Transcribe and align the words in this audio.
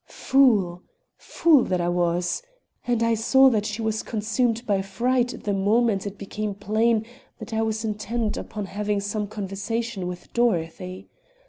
"Fool! 0.07 0.81
fool 1.15 1.63
that 1.65 1.79
I 1.79 1.87
was! 1.89 2.41
And 2.87 3.03
I 3.03 3.13
saw 3.13 3.51
that 3.51 3.67
she 3.67 3.83
was 3.83 4.01
consumed 4.01 4.65
by 4.65 4.81
fright 4.81 5.43
the 5.43 5.53
moment 5.53 6.07
it 6.07 6.17
became 6.17 6.55
plain 6.55 7.05
that 7.37 7.53
I 7.53 7.61
was 7.61 7.85
intent 7.85 8.35
upon 8.35 8.65
having 8.65 8.99
some 8.99 9.27
conversation 9.27 10.07
with 10.07 10.33
Dorothy. 10.33 11.07